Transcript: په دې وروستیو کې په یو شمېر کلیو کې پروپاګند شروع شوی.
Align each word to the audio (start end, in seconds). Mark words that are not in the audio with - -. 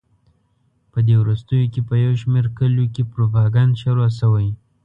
په 0.91 0.99
دې 1.07 1.15
وروستیو 1.21 1.71
کې 1.73 1.81
په 1.87 1.93
یو 2.03 2.13
شمېر 2.21 2.45
کلیو 2.57 2.91
کې 2.93 3.03
پروپاګند 3.11 3.73
شروع 3.81 4.09
شوی. 4.19 4.47